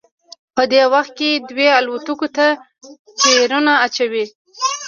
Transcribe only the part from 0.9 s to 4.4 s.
وخت کې دوی الوتکو ته ټیرونه اچوي